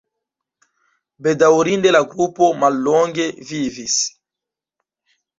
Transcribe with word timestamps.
Bedaŭrinde 1.25 1.91
la 1.91 2.01
grupo 2.13 2.47
mallonge 2.63 3.27
vivis. 3.51 3.99